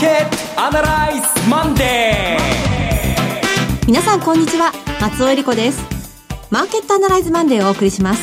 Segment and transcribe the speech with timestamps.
[0.00, 3.86] ケットアナライズマンデー。
[3.86, 4.72] 皆さんこんにちは。
[4.98, 5.84] 松尾英里子です。
[6.48, 8.22] マーケットアナライズマンデーをお送りします。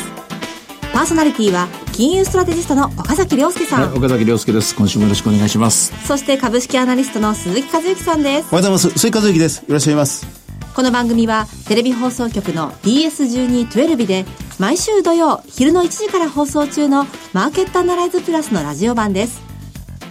[0.92, 4.74] パーソナリティは金融ストラテジストの岡崎良介さん、はい、岡崎良介です。
[4.74, 5.94] 今週もよろしくお願いします。
[6.04, 8.26] そして株式アナリストの鈴木一之さんです。
[8.26, 8.90] おはようございます。
[8.98, 9.58] 鈴木一之です。
[9.58, 10.26] よろしくお願いします。
[10.74, 14.24] この番組はテレビ放送局の BS1212 で
[14.58, 19.40] 毎週土曜昼の1時から放送中のマーケットアナライズプラスのラジオ版です。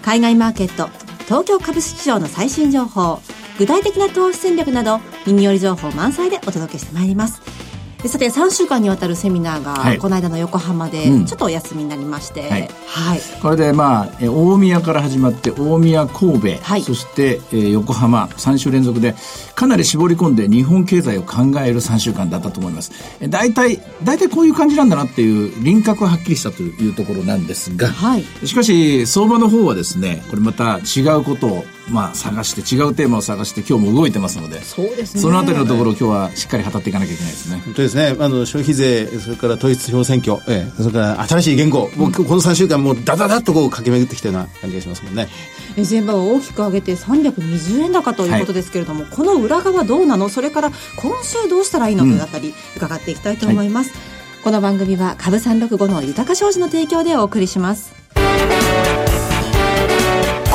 [0.01, 0.89] 海外マーケット、
[1.27, 3.19] 東京株式市場の最新情報、
[3.59, 7.56] 具体的な投資戦略など耳寄り情報満載でお届けしてまいります。
[8.05, 19.15] さて3週間にわたるセミナーが、はい、この間の横浜でちょっとお休みになりまして、うん、はい、はい、これでまあ大宮から始まって大宮神戸、はい、そして、えー、横浜3週連続で
[19.55, 22.91] かなり絞り込んで日本経済を考える3週間だったと思います。
[23.29, 35.21] 大体大体こういう感じなんだなっていう輪郭ははっきりしたというところなんですが、はい、しかし相場の方はですねこれまた違うことをまあ、探して違うテーマを探して今日も動いてますのでそうですね。
[35.21, 37.61] そのあたりのところを今日はしっかり語っていかなきゃいけないですね。
[37.63, 38.15] 本当ですね。
[38.19, 45.29] あの消費税それから統一地方選挙、ええ、それから新しい言語、うん、もうこの3週間もうダダダッとこう駆け巡ってきたような感じがしますもんね。
[45.77, 50.29] 前場を大きく上げて320円高ということですけれども、はい、この裏側どうなの？
[50.29, 57.95] それから今週どうしたらいいのというあたり伺っていきたいと思います、はい、この番組は株365の豊商事の提供でお送りします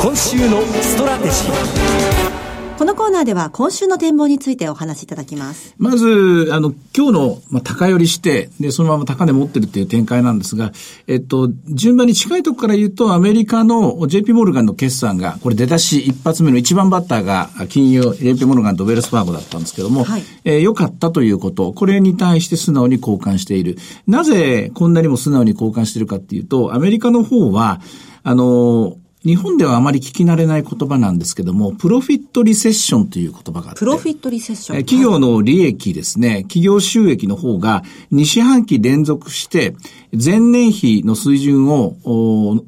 [0.03, 5.73] 今週のストラテジーこのコーナーでは今週の展望についてお話しいただきます。
[5.77, 10.73] まず、あの、今日の、まあ、高寄りして、で、そのまま高値持ってるっていう展開なんですが、
[11.07, 23.77] えっと、順番に近いところから言うと、アメリカの JP モルガンの決算が、これ出だし一発目の一番バッターが、金融、JP モルガンとウェルスファーゴだったんですけども、はい、えー、良かったということ、これに対して素直に好感している。
[24.05, 27.79] なぜこんなにも素直に交換しているかっていうと、アメリカの方は、
[28.25, 33.79] あの、日本ではあまり聞き慣れない言葉なんですけども、プロフィットリセッションという言葉があって。
[33.79, 39.75] プロフィットリセッション企業の利益ですね、企業収益の方が2四半期連続して、
[40.13, 41.95] 前年比の水準を、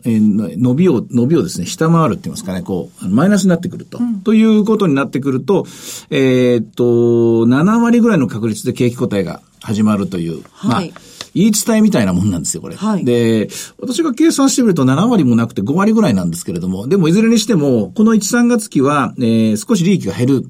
[0.05, 3.97] え伸びを、伸びをですね、下回るって言いますかね、こう、マイナスになってくると。
[3.97, 5.65] うん、ということになってくると、
[6.09, 6.85] えー、っと、
[7.45, 10.43] 7割ぐらいの確率で景気答えが始まるという。
[10.53, 11.04] はい、まあ
[11.35, 12.75] 言い伝えみたいなもんなんですよ、これ。
[12.75, 20.49] はい、で、私が計算してみると7割もなくて5割ぐらいなんですけれども、でもいずれにしても、この1、3月期は、えー、少し利益が減る。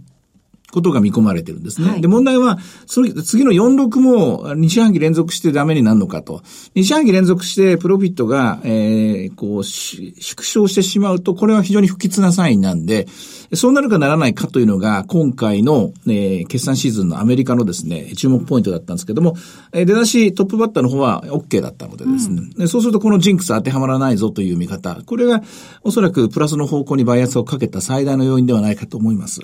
[0.75, 1.90] ことが見込まれてるんですね。
[1.90, 6.41] はい、で、問題は、その次の46も2四半期連続してダメになるのかと。
[6.75, 13.07] 2四半期連続してプロフィットが、えー、こう、縮小してしまうと、これは非常に不吉なサインなんで、
[13.53, 19.35] そうなるかならないかというのが、今回の、えー、決算シーズンのアメリカのですね、注目ポイントだったんですけども、
[19.72, 25.44] えー、出だしトップバッターの方は OK だったのでですね、うん、そうするとこのジンクス当てはまらないぞという見方、これが
[25.84, 29.41] おそらくプラスの方向にバイアスをかけた最大の要因ではないかと思います。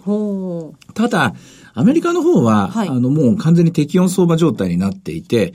[0.94, 1.36] ただ、
[1.74, 5.54] アメリカの方は、はい、あの、もう完全に適温相場状態になっていて、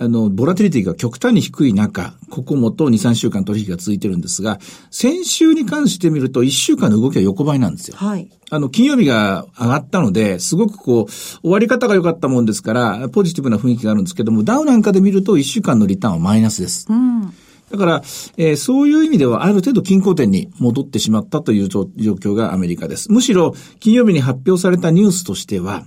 [0.00, 4.58] あの、ボラティリティが極端に低い中、ここもと2、3週間取引が続いてるんですが、
[4.90, 7.96] 先週に関してみると1週間の動きは横ばいなんですよ。
[7.96, 8.30] はい。
[8.50, 16.86] あの、金曜日が上がったので、すごくこう、終わり方が良かったもんですから、ポジティブな雰囲気があるんですけども、ダウなんかで見ると1週間のリターンはマイナスです。
[16.88, 17.32] うん。
[17.70, 18.02] だから、
[18.36, 23.12] えー、そういう意味ではある程度均衡点に戻ってしまったという状況がアメリカです。
[23.12, 25.84] むしろ、金曜日に発表されたニュースとしては、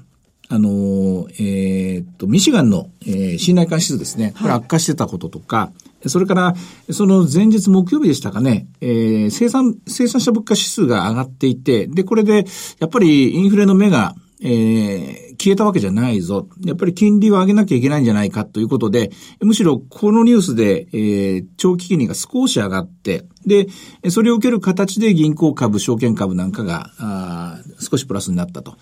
[0.52, 4.34] あの、えー、っと、ミシガンの、えー、信頼感指数ですね。
[4.38, 5.72] これ悪化してたこととか、は
[6.06, 6.54] い、それから、
[6.92, 12.46] その前日木曜日でしたかね、えー、生産、生産者物価指数が上がっていて、で、これで、
[12.80, 14.14] やっぱりインフレの目が、
[14.44, 16.48] えー、消えたわけじゃないぞ。
[16.66, 23.68] やっぱり金利を上げなきゃいけないんじゃないかということで、むしろこのニュースで、えー、長期金利が少し上がって、で、
[24.10, 28.76] それを受ける形で銀行株、証券株なんかが、あ少しプラスになったと。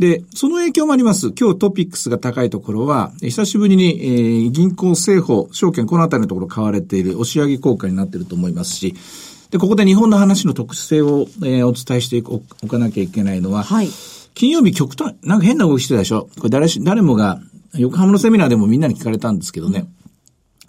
[0.00, 1.32] で、その影響もあります。
[1.38, 8.94] 今日トピックスが高いところは、久しぶりに、えー、銀行、政府、証券、このあたりのところ買われている押し上げ効果になっていると思いますし、
[9.50, 12.22] で、ここで日本の話の特殊性を、えー、お伝えして
[12.62, 13.90] おかなきゃいけないのは、はい、
[14.32, 16.30] 金曜日極端、なんか変な動きしてたでしょ？
[16.38, 17.38] これ誰し、誰もが、
[17.74, 19.86] 横浜のセミナーでもみんなに聞かれたんですけどね、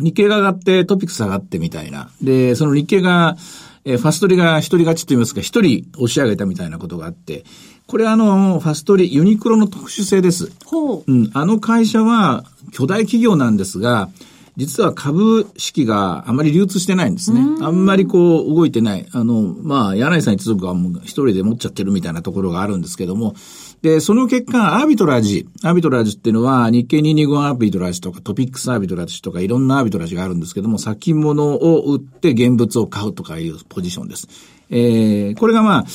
[0.01, 2.11] 日経が上がってトピックス上がってみたいな。
[2.21, 3.37] で、その日経が、
[3.85, 7.43] えー、ファストリが一人勝ちと言いますか、一人押し上げたみたいなことがあって、
[7.87, 10.51] これあの、ファストリ、ユニクロの特殊性です。
[10.65, 11.11] ほう。
[11.11, 11.31] うん。
[11.33, 14.09] あの会社は巨大企業なんですが、
[14.57, 17.41] 実は株式があまり流通してないんですね。
[17.61, 19.07] あんまりこう動いてない。
[19.11, 23.33] あの、まあ、柳井さん一族はもう一人で持っちゃってるみたいなところがあるんですけども、
[23.81, 34.27] で、その結果、アービトラージ、アービトラージっていうのは、日経225アービトラージとか、トピックスアービトラージとか、いろんなアービトラージがあるんですけども、先物を売って現物を買うとかいうポジションです。
[34.69, 35.85] えー、これがまあ、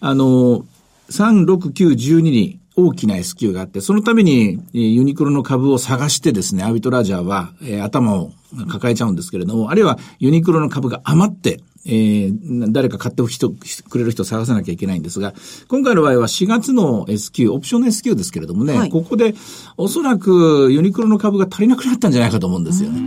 [0.00, 0.64] あの、
[1.10, 8.32] 3、6、9、12に大きな S q があって、そのためにユニクロの株を探してですね、アービトラージャーは、えー、頭を
[8.68, 15.34] 抱えちゃうんですけれども、あるいはユニクロの株が余って、えー、誰か買って人くれる人を探さなきゃいけないんですが、
[15.68, 19.34] 今回の場合は4月の S q オプションの S q ですけれどもね、はい、ここで
[19.76, 23.00] おそらくユニクロの株が足りなくなったんじゃないかと思うんですよね。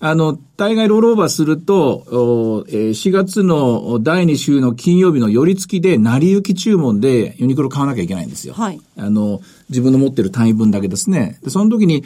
[0.00, 8.54] あの、大概ロールオーバーすると、4月の第2週の金曜日の寄り付きで、成り行き注文でユニクロ買わなきゃいけないんですよ。
[8.54, 8.80] はい。
[8.96, 9.40] あの、
[9.70, 11.40] 自分の持ってる単位分だけですね。
[11.42, 12.04] で、その時に、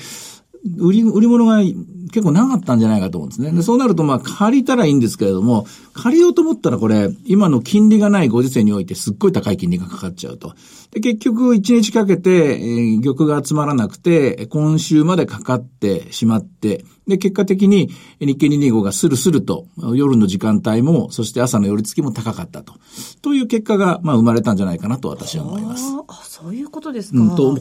[0.64, 3.50] 売り、売り物が結構なかったんじゃないかと思うんですね。
[3.50, 10.54] で、そうなると、まあ、借りたらいいんですけれども、借りようと思ったらこれ、今の金利がないご時世においてすっごい高い金利がかかっちゃうと。
[10.92, 22.74] で、結局、1日かけて、えー、玉が集まらなくて、今週までかかってしまって、で、結果的に日経225がスルスルと、夜の時間帯も、そして朝の寄り付きも高かったと。
[23.22, 25.84] という結果が、まあ、生まれたんじゃないかなと私は思います。
[26.06, 27.20] あ、そういうことですか。
[27.20, 27.58] うん、と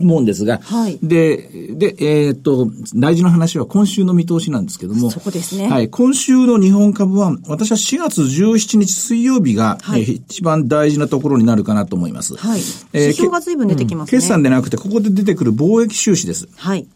[0.00, 5.68] 思うんですが、はい、で、で、えー、っと、大事な話は今週の見通しなんですけども、そこですね。
[5.68, 12.36] はい、今週の日本株は、私は4月17日水曜日が、はい、えー、一番大事なところになるかなと思います。
[12.36, 12.60] はい。
[12.92, 16.48] えー、指標が随分出てきますね、うん、決算でなくて、ここで出てくる貿易収支です。
[16.56, 16.86] はい。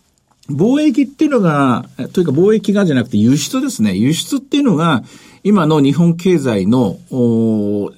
[0.49, 3.97] 貿易っていうのが、というか貿易がじゃなくて輸出ですね。
[3.97, 5.03] 輸出っていうのが、
[5.45, 7.93] 今の日本経済の、お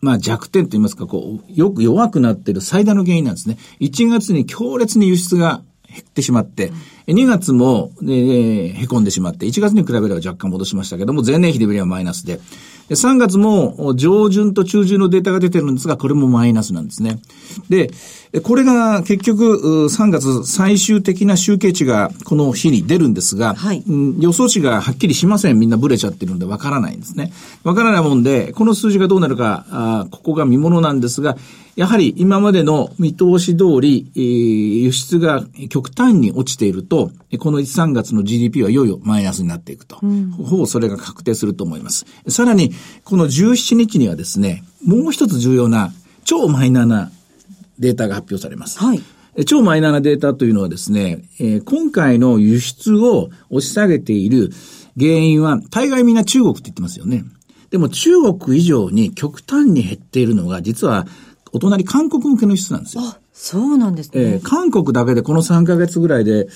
[0.00, 3.58] まあ弱点と言いますか、こう、よく弱くなっている最大の原因なんですね。
[3.80, 6.76] 1月に強烈に輸出が減ってしまって、うん、
[7.14, 12.40] 2月も、えー、凹んでしまって、1月に比べれば若干戻しましたけども、前年比で見ればマイナスで、
[12.88, 17.20] で3月も上旬と中旬のデータが出てるんですが、これもマイナスなんですね。
[17.68, 17.90] で、
[18.42, 23.82] これが結局3月最終的な集計値がこの日に出るんですが、はい、
[24.18, 25.58] 予想値がはっきりしません。
[25.58, 27.32] みんなブレちゃってるのでわからないんですね。
[27.62, 31.36] わからないもんで、この数字がどうなるか、あここが見ものなんですが、
[31.78, 34.22] やはり今までの見通し通り、えー、
[34.80, 39.98] 輸出が極端に落ちていると、この1、3月の GDP はいよいよマイナスになっていくと。
[40.02, 42.06] うん、ほぼそれが確定すると思います。
[42.28, 42.72] さらに、
[43.04, 45.92] この17日にはですね、もう一つ重要な
[46.24, 47.10] 超マイナーな
[47.78, 48.78] データが発表されます。
[48.78, 49.02] はい。
[49.46, 54.50] 超マイナーなデータというのはですね、えー、今回の輸出を押し下げている
[54.98, 57.24] 原因は、大概みんな中国って言ってますよね。
[57.70, 61.06] でも中国以上に極端に減っているのが、実は
[61.52, 63.02] お隣韓国向けの輸出なんですよ。
[63.04, 64.22] あ、そうなんですね。
[64.22, 66.48] えー、韓国だけでこの3ヶ月ぐらいで、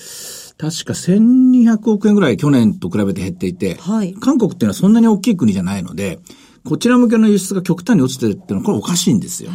[0.57, 6.19] 確か1200億円ぐらい去年と比べて減っていて、はい、韓国っていうのはそんなに大きい国じゃないので、
[6.63, 9.51] こちら向けの輸出が極端に落ちてるっていうのはこれおかしいんですよ。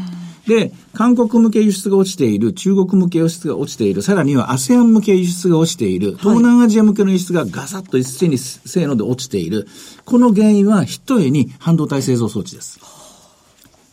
[0.46, 9.68] で、韓国向け輸出が落ちている、中国向け輸出が落ちている、さらには ASEAN 向け輸出が落ちている、東南アジア向けの輸出がガサッと一斉にせーので落ちている。
[10.06, 12.80] この原因は一重に半導体製造装置です。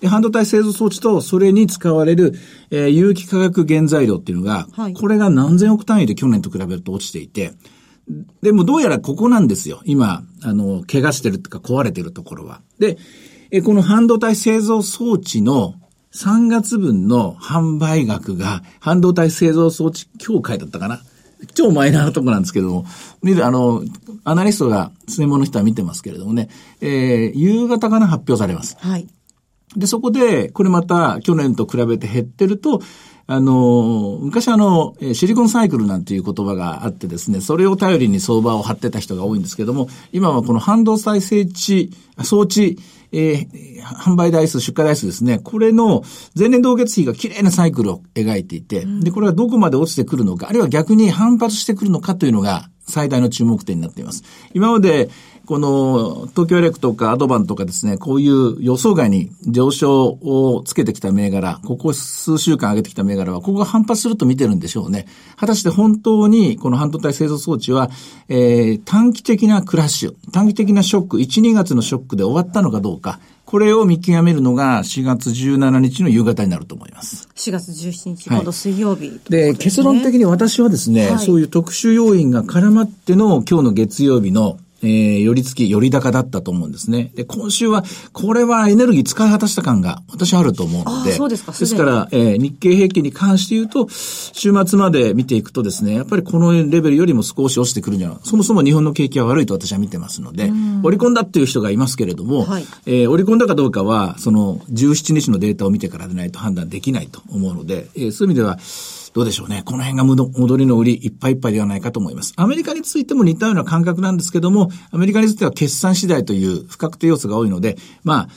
[0.05, 2.33] で、半導体製造装置とそれに使われる、
[2.69, 7.53] えー、有機化学原材料っていうのが、はい、これが何千億単位で去年と比べると落ちていて、
[8.43, 9.81] でもどうやらここなんですよ。
[9.83, 12.61] 今、あの、怪我してるっていうか壊れてるところは。
[12.77, 12.99] で、
[13.49, 15.73] えこの半導体製造装置の
[16.13, 21.01] 3月分の販売額が半導体製造装置協会だったかな。
[21.55, 22.85] 超マイナーなとこなんですけども、
[23.23, 23.83] 見る、あの、
[24.23, 26.49] アナリストが、専門の人は見てますけれどもね、
[26.81, 28.77] えー、夕方かな発表されます。
[28.79, 29.07] はい。
[29.75, 32.81] で、そこで、これまた去年と比べて減ってると、
[33.27, 41.91] あの、昔あの、シリコンサイクルなんていう言葉があってですね、それを頼りに相場を張ってた人が多いんですけども、今はこの半導体整地、
[42.23, 42.77] 装置、
[43.11, 46.03] えー、販売台数、出荷台数ですね、これの
[46.37, 54.23] 前年同月比が綺麗なサイクルを描いていて、うん、で、これがどこまで落ちてくるのか、あるいは逆に反発してくるのかというのが最大の注目点になっています。
[54.53, 55.09] 今まで、
[55.45, 65.07] この東京エレクとかアドバンとかですね、こういう予想外に上昇をつけてきた銘柄、ここ数週間上げてきた銘柄は、ここが反発すると見てるんでしょうね。
[65.37, 67.89] 果たして本当にこの半導体製造装置は、
[68.27, 77.29] えー、短期的なクラッシュ、短期的なショック、1、2月のショックで終わったのかどうか、これを見極めるのが4月17日の夕方になると思います。
[77.35, 87.11] 4月17日、今度水曜日、で、ね、結論的に私はですね、はい、そういう特殊要因が絡まっての今日の月曜日のえー、寄り付き、寄り高だったと思うんですね。
[87.15, 91.13] で、今週は、これはエネルギー使い果たした感が私はあると思うので。
[91.13, 100.51] そうですか、ですから、えー、日経平均に関して言うと、週末まで見ていくとですね、やっぱりこのレベルよりも少し落ちてくるんじゃないそもそも日本の景気は悪いと私は見てますので、
[100.83, 108.59] 織り込んだっていう人がいますけれども、はいえー織り込んだかどうかは、その17日のデータを見てからでないと判断できないと思うので、えーそういう意味では、
[109.15, 109.63] どうでしょうね。
[109.63, 112.33] この辺が戻りの売りいっぱいいっぱいではないかと思います。
[112.35, 118.29] アメリカについても似たような感覚なんですけども、アメリカについては決算次第という不確定要素が多いので、まあ、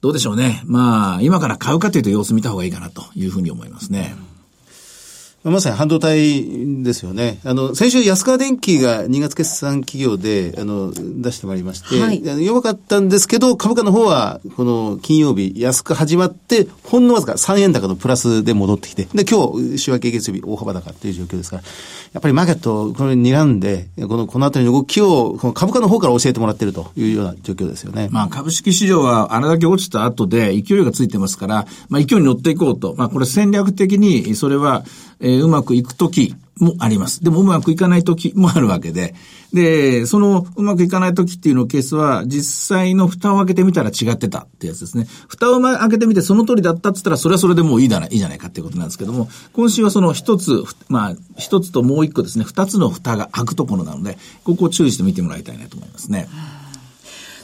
[0.00, 0.62] どうでしょうね。
[0.64, 4.14] まあ、今から買うかというと様子見た方がいいかなというふうに思いますね。
[5.44, 7.40] まさに半導体ですよね。
[7.44, 21.62] あの、先週安川電機が2月決算企業で、あの、出してまいりまして、はい弱かったんですけど、株価の方は、この金曜日安く始まって、ほんのわずか3円高のプラスで戻ってきて、で、今日、週明け月曜日大幅高っていう状況ですから、
[22.12, 28.08] やっぱりマーケット、これ睨んで、この、このあたりの動きを、この株価の方から教えてもらっているというような状況ですよね。
[28.12, 32.94] まあ株式市場はあれだけ落ちた後で勢いがついてますから、まあ勢いに乗っていこうと。
[32.96, 34.84] まあこれ戦略的にそれは、
[35.20, 37.22] えーうまくいくときもあります。
[37.22, 39.14] でもうまくいかないときもあるわけで。
[39.52, 45.06] で、そのうまくいかないときっていうのケースは実際の蓋を開けてみたら違ってたってやつですね。
[45.28, 56.28] 蓋を開けてみてその通りだったって言ったらそれはそれでもういいだないいじゃないかっていうことなんですけども、今週はその一つ、まあ一つともう一個ですね、二つの蓋が開くところなので、ここを注意して見てもらいたいなと思いますね。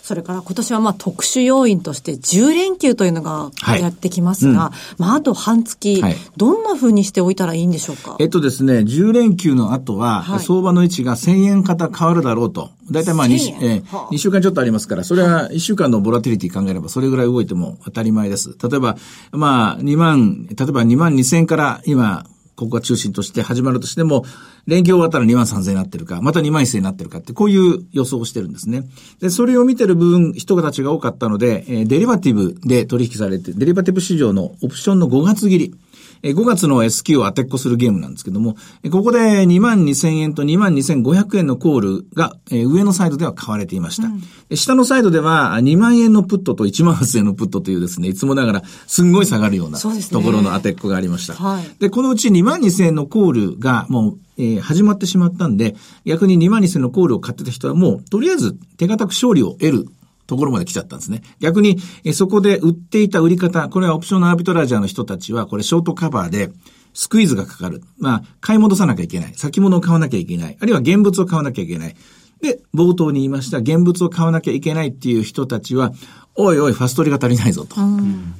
[0.09, 3.83] それから今年はまあ特殊要因として10連休というのがはい。
[3.83, 6.17] やってきますが、まああと半月、はい。
[6.39, 8.17] どんな風にしておいたらいいんでしょうか？
[8.19, 10.41] えっとですね、10連休の後は、はい。
[10.41, 12.71] 相場の位置が1000円方変わるだろうと。
[12.91, 14.09] だいたいまあ 2, 1000週円えーはあ。
[14.11, 18.57] 2週間ちょっとありますから、それは1週間のボラティリティ考えればそれぐらい動いても当たり前です。
[18.63, 18.97] 例えば、
[19.33, 22.25] まあ2万、例えば2万2000から今、
[22.59, 24.25] ここが中心として始まるとしても、
[24.67, 28.83] 連休終わったら2万3000円になってるか、また2万1000円になってるかって、こういう予想をしてるんですね。
[29.21, 35.75] で、それを見てる部分、人たちが多かったので、えーデリバティブで取引されて、デリバティブ市場のオプションの5月切り。
[36.23, 44.09] えー5月の S q を当てっこするゲームなんですけども、えーここで2万2000円と2万2500円のコールが、えー上のサイドでは買われていました。
[44.49, 49.89] で下のサイドでは2万円のプットと1万8000円のプットというですね、いつもながらすんごい下がるようなと
[50.23, 51.35] ころの当てっこがありました。
[51.35, 59.89] はいで、このうち2万2000円のコールがもう、えー始まってしまったんで、逆に2万2000円のコールを買ってた人はもう、とりあえず手堅く勝利を得る
[60.29, 61.23] ところまで来ちゃったんですね。
[61.41, 66.51] 逆に、えそこで売っていた売り方、これはオプションのアービトラージャーの人たちは、これショートカバーで、
[66.93, 67.83] スクイーズがかかる。
[67.99, 69.33] まあ、買い戻さなきゃいけない。
[69.35, 70.57] 先物を買わなきゃいけない。
[70.61, 71.97] あるいは現物を買わなきゃいけない。
[72.43, 75.93] で、冒頭に言いました、現物を買わなきゃいけないっていう人たちは、
[76.41, 77.75] おいおい、ファストリが足りないぞと。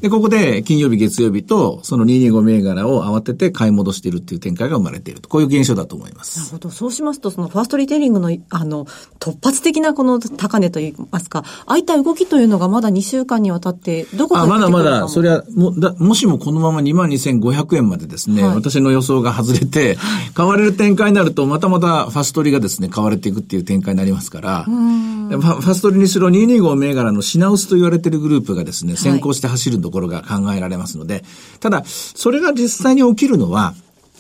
[0.01, 5.29] で、ここで金曜日、月曜日と、その225銘柄を慌てて買い戻しているっていう展開が生まれていると。
[5.29, 6.39] こういう現象だと思います。
[6.39, 6.71] なるほど。
[6.71, 8.87] そうしますと、そのファーストリテイリングの、あの、
[9.19, 15.39] 突発的なこの高値といいますか、ああいった動きというのがまだ2週間にわたって、どこかあ、でまだまだ、それは。
[15.39, 19.99] は、も、だ、もしもこのまま22,500円までですね、はい私の予想が外れて、
[20.35, 24.67] 買われる展開になると、またまたファストリがですね、買われていくっていう展開になりますから、
[25.37, 31.25] ファストリにしろ225銘柄の品薄と言われているグループがですね、先行して走るところが考えられますので、
[31.61, 33.75] ただ、それが実際に起きるのは、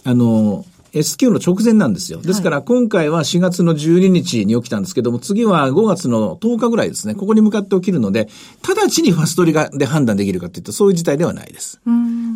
[0.05, 2.21] あの、S q の直前なんですよ。
[2.21, 7.15] ですから今回は4月の12日に起きたんですけども、次は5月の10日ぐらいですね。
[7.15, 8.29] ここに向かって起きるので、
[8.63, 11.81] 直ちにファストリがで判断できるかというと、そういう事態ではないです。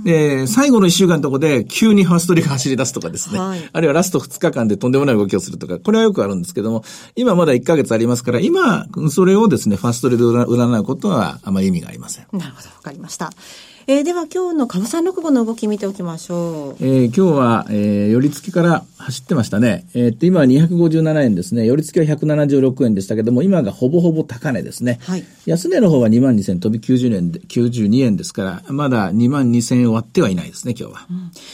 [0.05, 3.39] で、最後の1週間のところで急にファストリが走り出すとかですね。
[3.39, 6.85] はいあるいはラスト2日間でとんでもない動きをするとか、これはよくあるんですけども、
[7.17, 12.27] 今まだ1ヶ月ありますから、今、それをですね、ファストリで占占うことはあまり意味がありません。
[12.33, 13.33] なるほど、わかりました。
[13.89, 16.85] えーでは今日の株三六五の動き見ておきましょう。
[16.85, 19.85] えー今日は、えー、寄り付きから走ってましたね。
[19.95, 21.67] えーっと、今は257円ですね。
[21.67, 25.01] 寄り付きは176円でしたけども、今がほぼほぼ高値ですね。
[25.03, 31.07] はい安値の方は2万2000飛び90円で、92円ですから、まだ2万2000円割ってはいないですね、今日は。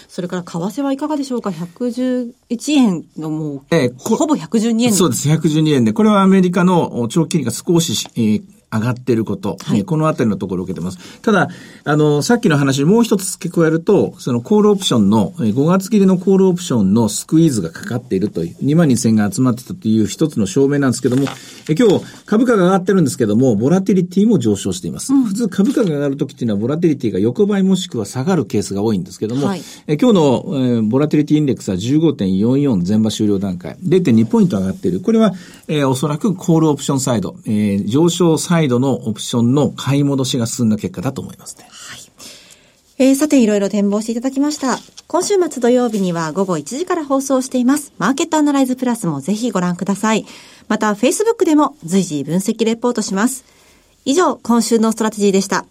[0.08, 2.32] それから為替はいかがでしょうか ?111
[2.72, 5.94] 円のもう、えーこほぼ112円そうです、112円で。
[5.94, 10.98] これはアメリカのお長期金利が少し、えー上がっていること、はいえーこのあたりのところを受けてます。
[11.22, 11.48] ただ、
[11.84, 21.22] あの、さっきの話にもう一つ付け加えると、そのコールオプションの、えー5月切りのコールオプションのスクイーズがかかっているという、2万2000が集まってたという一つの証明なんですけども、
[21.68, 25.12] えー今日株価が上がってるんですけども、ボラティリティも上昇しています。
[25.14, 33.76] 普通株価が上がるときっていうのは、ボラティリティが横ばいもしくは下がるケースが多いんですけども、はいえー今日の、えーボラティリティインデックスは15.44前場終了段階。
[33.84, 35.00] 0.2ポイント上がっている。
[35.00, 35.32] これは、
[35.68, 41.66] えーおそらくコールオプションサイド、えー上昇サイドイドのオプションの買い戻しが進んだ結果だと思いますね。
[41.70, 42.00] はい
[43.00, 44.76] えーさて、いろいろ展望していただきました。
[45.06, 47.92] 今週末土曜日には午後1時から放送しています。
[47.96, 50.26] マーケットアナライズプラスもぜひご覧ください。
[50.66, 53.44] また、Facebook でも随時分析レポートします。
[54.04, 55.64] 以上、今週のストラテジーでした。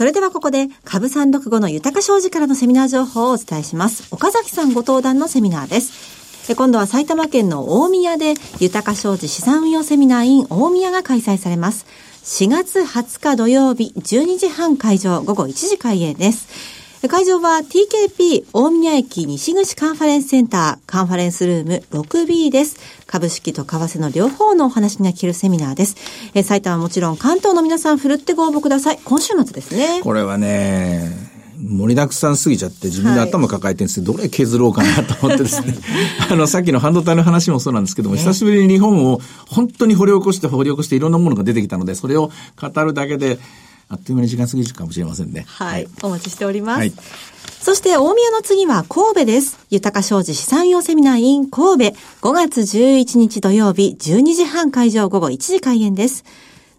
[0.00, 4.08] それではここで、株365の豊か商事からのセミナー情報をお伝えします。
[4.10, 6.48] 岡崎さんご登壇のセミナーです。
[6.48, 11.84] で今度は埼玉県の大宮で、豊か商事資産運用セミナー in 大宮が開催されます。
[12.24, 16.79] 4月20日土曜日、12時半会場、午後1時開演です。
[17.08, 22.78] 会場は TKP 大宮駅西口カンファレンスセンターカンファレンスルーム 6B です。
[23.06, 25.96] 株式と為替の両方のお話が聞けるセミナーです。
[26.34, 28.98] え埼玉はもちろん関東の皆さんふるってご応募ください。
[29.02, 30.02] 今週末ですね。
[30.02, 31.10] これはね、
[31.58, 35.74] 盛りだくさんすぎちゃって自分で頭抱えてるんですけど、どれ削ろうかなと思ってですね。
[36.30, 42.30] あの、さっきの半導体の話もそうなんですけども、久しぶりに日本を本当に掘り起こして掘り起こしていろんなものが出てきたので、それを
[42.60, 43.38] 語るだけで、
[43.90, 45.44] あっという間に時間過ぎるかもしれませんね。
[45.46, 45.88] はい。
[46.02, 46.78] お待ちしております。
[46.78, 46.92] はい
[47.60, 49.58] そして、大宮の次は神戸です。
[49.68, 51.96] 豊か商事資産用セミナー in 神戸。
[52.22, 56.24] 5月11日土曜日、12時半会場午後1時開演です。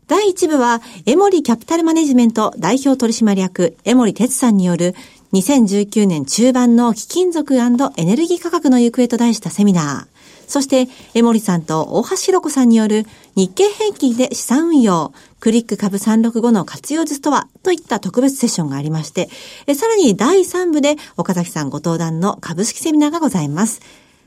[0.07, 4.95] 第1部は、エモリキャピタルマネジメント代表取締役、エモリ哲さんによる、
[5.33, 10.21] 2019年中盤の貴金属エネルギー価格の行方と題したセミナー。
[10.51, 17.47] そして、江森さんと大橋弘子さんによる日経平均で資産運用、クリック株365の活用術とは？
[17.63, 19.27] といった特別セッションがありまして、
[19.65, 23.81] えさらに第3部で岡崎さんご登壇の株式セミナーがございます。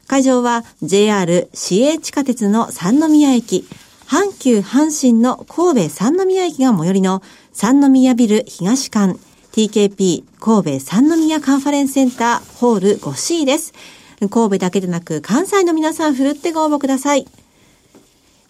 [0.09, 3.65] 会場は JR 市営地下鉄の三宮駅、
[4.09, 9.17] 阪急阪神の神戸三宮駅が最寄りの三宮ビル東館
[9.53, 13.73] TKP 神戸三宮カンファレンスセンターホール 5C です。
[14.19, 17.29] 神戸だけでなく関西の皆さんふるってご応募ください。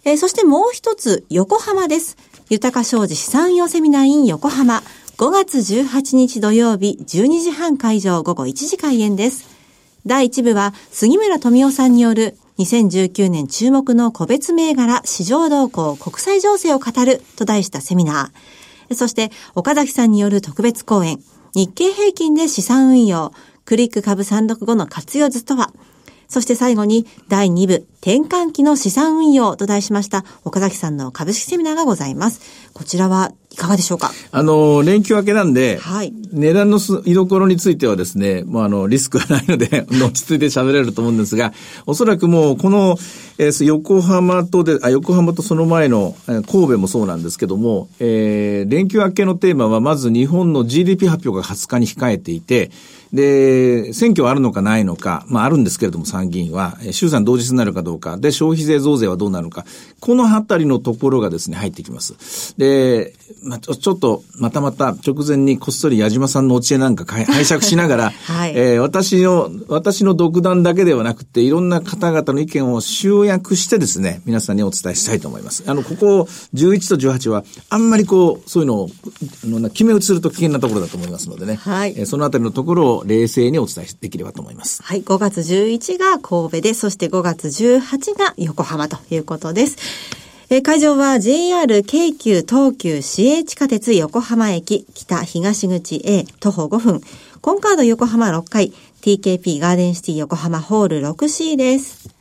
[0.03, 2.15] えーそしてもう一つ、横浜です。
[2.47, 4.83] 豊か商事資産用セミナー in 横浜。
[5.17, 9.47] 5月18日土曜日、12時半会場午後1時開演です。
[10.05, 18.95] 第1部は、杉村富夫さんによる、2019年注目の個別銘柄市場動向国際情勢を語ると題したセミナー。
[18.95, 21.23] そして、岡崎さんによる特別講演、
[21.55, 23.33] 日経平均で資産運用、
[23.65, 25.71] クリック株365の活用図とは、
[26.27, 32.69] そして最後に第2部転換期の資産運用と題しました岡崎さんの株式セミナーがございます。
[32.73, 34.11] こちらはいかがでしょうか？
[34.31, 36.13] あの、連休明けなんで、はい。
[36.33, 41.53] 値段のす居所についてはですね、もうあの、リスクはないので、 落ち着いて喋れると思うんですが、
[41.85, 42.97] おそらくもう、この、
[43.37, 52.71] えー横浜とで、あ、横浜とその前の、えー神戸もそうなんですけども、えー連休明けのテーマは、まず日本の GDP 発表が20日に控えていて、
[53.13, 59.65] で、選挙はあるのかないのか、まああるんですけれども参議院は、えー衆参同日になるかどうか、で、消費税増税はどうなるのか、
[60.01, 62.55] このあたりのところがですね、入ってきます。
[62.57, 63.13] で、
[63.45, 75.63] まあ、ちょちょっと、またまた直前にこっそり矢島さんのお知恵なんか 拝借しながら、はいえー私の、私の独断だけではなくて、いろんな方々の意見を集約してですね、皆さんにお伝えしたいと思います。
[75.67, 78.89] あの、ここ11と18は、あんまりこう、そういうのを、
[79.43, 84.81] あのな決め打ちすると危険なところだと思いますのでね、はいえーそのあたりのところを冷静にお伝えできればと思います。
[84.83, 90.24] はい、5月11が神戸で、そして5月18が横浜ということです。
[90.47, 97.01] えー会場は JR 京急東急市営地下鉄横浜駅北東口 A 徒歩5分
[97.41, 102.11] コンカード横浜6階 TKP ガーデンシティ横浜ホール 6C です。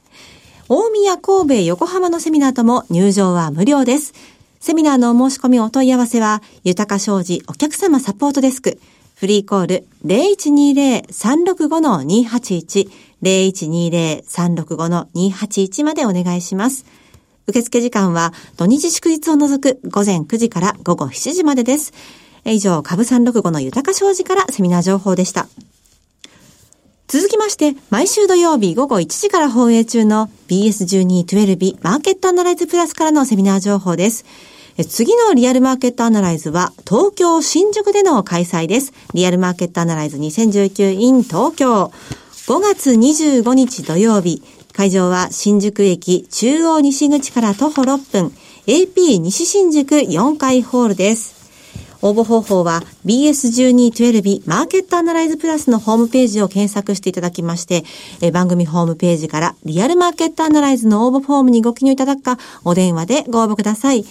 [0.71, 4.15] 大宮、神戸、横浜のセミナーとも入場は無料です。
[4.59, 8.79] セミナーのお申し込みお問い合わせは、豊か商事お客様サポートデスク、
[9.17, 12.89] フリーコール0120-365-281、
[13.23, 16.87] 0120-365-281までお願いします。
[17.47, 21.93] 受付時間は土日祝日を除く午前9時から午後7時までです。
[22.47, 25.47] 以上、株365の豊か商事からセミナー情報でした。
[27.07, 34.25] 続きまして、毎週土曜日午後1時から放映中の BS1212 マーケットアナライズプラスからのセミナー情報です。
[34.89, 38.93] 次のリアルマーケットアナライズは東京新宿での開催です。
[39.13, 41.93] リアルマーケットアナライズ2019 in 東京。
[42.47, 44.43] 5月25日土曜日。
[44.77, 48.33] 会場は新宿駅中央西口から徒歩6分。
[48.67, 51.33] AP 西新宿4階ホールです。
[52.03, 57.85] 応募方法は BS1212 マーケットアナライズプラスのホームページを検索していただきまして、
[58.21, 64.05] え番組ホームページからリアルマーケットアナライズの応募フォームにご記入いただくか、お電話でご応募ください。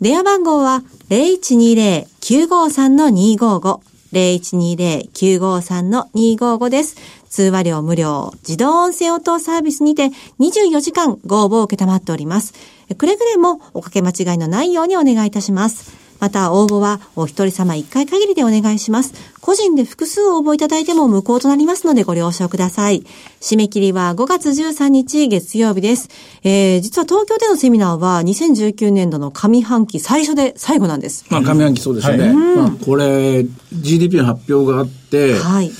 [0.00, 6.96] 電話番号は0120-953-255 0120-953-255です。
[7.32, 12.52] 通話料無料、自動音声応答サービスにて24時間ご応募を受けたまっております。
[12.98, 16.02] くれぐれもおかけ間違いのないようにお願いいたします。
[16.20, 19.14] また応募はお一人様一回限りでお願いします。
[19.40, 23.02] 個人で複数応募いただいても無効となりますのでご了承ください。
[23.40, 26.10] 締め切りは5月13日月曜日です。
[26.44, 31.24] えー、実は東京でのセミナーは2019年度の上半期最初で最後なんです。
[31.30, 32.34] まあ、上半期そうですよね。
[32.34, 35.72] まあ、これ、GDP の発表があって、はい。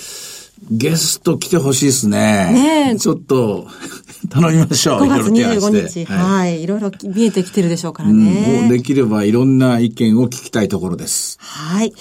[0.71, 2.53] ゲスト来てほしいですね。
[2.53, 3.67] ねえちょっと、
[4.31, 5.01] 頼みましょう。
[5.01, 6.67] 5月いろいろ手配25して日、はい、い。
[6.67, 8.67] ろいろ見えてきてるでしょうからうんもね。
[8.67, 11.39] うできればいろんな意見を聞きたいところです。
[11.41, 11.93] はい。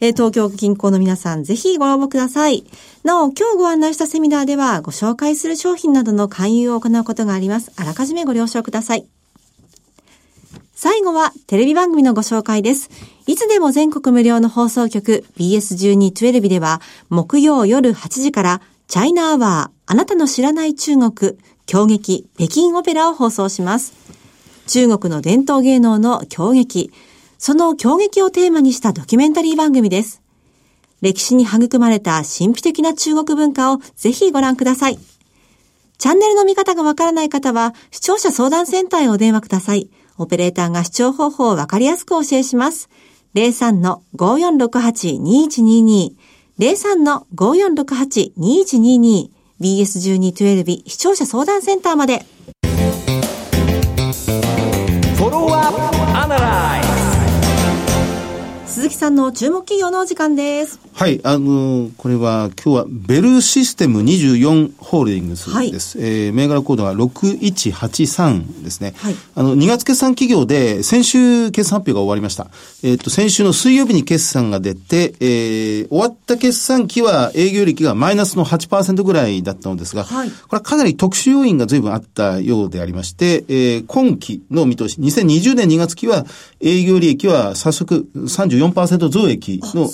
[0.00, 2.64] えー東京近郊の皆さん、ぜひご応募ください。
[3.04, 7.72] なお、今日ご案内したセミナーでは、ご紹介する商品などの勧誘を行うことがあります。
[7.76, 9.06] あらかじめご了承ください。
[10.74, 12.90] 最後は、テレビ番組のご紹介です。
[13.26, 23.94] いつでも全国無料の放送局 BS1212 では、木曜夜8時から、チャイナアワー、あなたの知らない中国、狂劇、北京オペラを放送します。
[24.66, 26.90] 中国の伝統芸能の狂劇、
[27.38, 30.20] その狂劇をテーマにしたドキュメンタリー番組です。
[31.00, 34.98] 歴史に育まれた神秘的な中国文化をぜひご覧ください。
[35.96, 39.88] チャンネルの見方がわからない方は、視聴者相談センターへお電話ください。
[40.18, 42.88] オペレーターが視聴方法をわかりやすくお教えします。
[43.34, 46.12] 03-5468-2122
[46.58, 52.24] 03-5468-2122 BS1212 視聴者相談センターまで。
[58.74, 60.80] 鈴木さんの注目企業のお時間です。
[60.94, 65.96] はい、あのこれは今日はベルシステム24ホールディングスです。
[66.00, 68.94] えー銘柄コードは6183ですね。
[68.96, 72.48] はいあの、2月決算企業で先週決算発表が終わりました。
[72.82, 86.26] えっ、と、先週の水曜日に決算が出て、えー終わった決算期は営業利益がマイナスの8%ぐらいだったのですが、はいこれはかなり特殊要因が随分あったようでありまして、えー今期の見通し、2020年2月期は
[86.60, 88.63] 営業利益は早速34%
[89.08, 89.88] 増益の。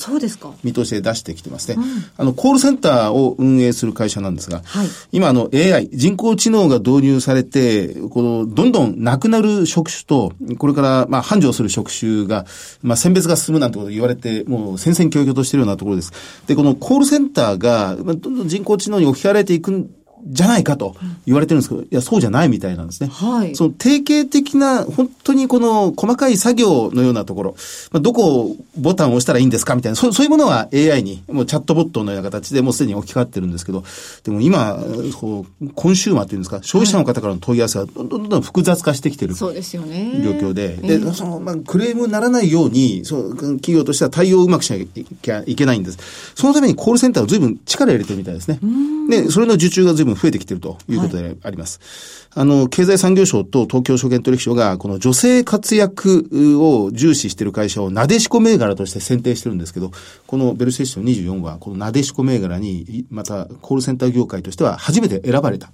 [0.64, 1.82] 見通しで出してきてますね。
[2.16, 12.46] あの、コールセンターを運営する会社なんですが、はい今あの AI、人工知能が導入されて、この、どんどんなくなる職種と、これから、まあ、繁盛する職種が、
[12.82, 16.12] まあ、選別が進むなんてことを言われて、もう戦々恐々としているようなところです。
[16.46, 19.90] で、このコールセンターが、まあ、どんどん人工知能に置き換えられていくん
[20.26, 23.08] じゃないかと言われてるんですけど、いや、そうじゃないみたいなんですね。
[23.12, 27.56] はいその定型的な、本当にこの細かい作業のようなところ、
[27.90, 33.84] まあ、どこをボタンを押したらいいんですかみたいな、そうそういうものは AI に、もうチャットボットのような形でもうすでに置き換わってるんですけど、
[34.24, 34.78] でも今、
[35.18, 39.34] こう、コンシューマーっていうんですか、消費者の方からの問い合わせがどんどんどんどん複雑化してきてる。
[39.34, 40.20] そうですよね。
[40.22, 44.78] 状況で、で、その、まあ、クレームにならないように、そう、企業としては対応をうまくしな
[45.22, 45.98] きゃいけないんです。
[46.34, 48.60] そのためにコールセンターを随分力入れてるみたいですね。
[49.08, 52.28] で、それの受注が随分増えてきてるということであります。
[52.34, 56.28] あの、経済産業省と東京証券取引所が、この女性活躍
[56.60, 59.90] を重視している会社をなでしこ銘柄として選定してるんですけど、
[60.26, 65.70] このベルセッション24は、このなでしこ銘柄に、またコールセンター業界としては初めて選ばれた。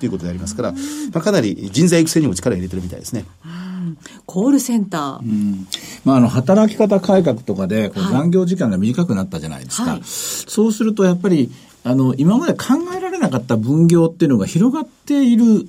[0.00, 0.78] ということでありますから、ま
[1.14, 3.24] あ、かなり人材育成にも力を入れてるみたいですね。
[4.26, 5.66] コールセンター。
[6.04, 9.92] まあ、あの、働き方改革とかで、残業時間が短くなったじゃないですか。
[9.92, 11.50] はいそうすると、やっぱり、
[11.84, 15.68] あの、今まで考えられなかった分業っていうのが広がっている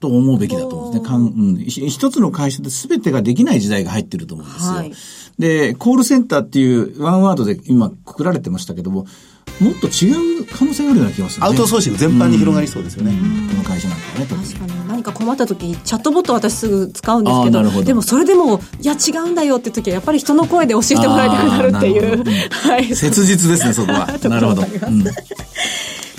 [0.00, 1.08] と思うべきだと思うんですね。
[1.08, 4.72] かんうん、ひ一つの会社で全てができない時代が入ってると思うんですよ。
[4.72, 4.92] はい
[5.38, 9.06] で、コールセンターっていうワンワードで今くくられてましたけども、
[9.60, 11.48] もっと違う可能性があるような気がする、ね。
[11.48, 13.12] アウトソーシング全般に広がりそうですよね。
[13.50, 22.24] この会社なんかね、特に確かに何か困った時チャットボット私すぐ使うんですけどでもそれでもいや違うんだよって時はやっぱり人の声で教えてもらいたくなるっていううん
[22.70, 24.06] はい切実ですね、そこは。
[24.28, 24.62] なるほど。
[24.62, 25.04] うん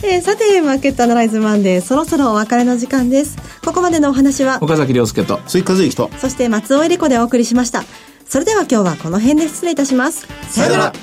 [0.05, 5.39] えーさてマーケットアナライズマンデーそろそろお別れの時間ですここまでのお話は岡崎亮介と。
[5.47, 6.09] 鈴木和之と。
[6.19, 7.85] そして松尾恵理子でお送りしました
[8.27, 10.93] それでは今日はこの辺で失礼いたしますさよなら。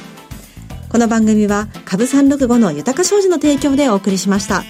[0.90, 4.64] この番組は株365の豊か商事の提供でお送りしました